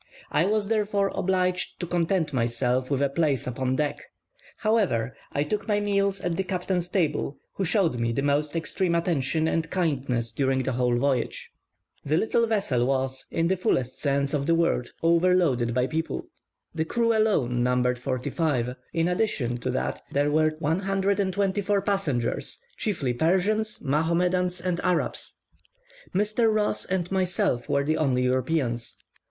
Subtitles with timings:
[0.31, 4.01] I was, therefore, obliged to content myself with a place upon deck;
[4.57, 8.95] however, I took my meals at the captain's table, who showed me the most extreme
[8.95, 11.51] attention and kindness during the whole voyage.
[12.03, 16.25] The little vessel was, in the fullest sense of the word, overloaded with people;
[16.73, 23.13] the crew alone numbered forty five; in addition to that there were 124 passengers, chiefly
[23.13, 25.35] Persians, Mahomedans, and Arabs.
[26.11, 26.51] Mr.
[26.51, 28.97] Ross and myself were the only Europeans.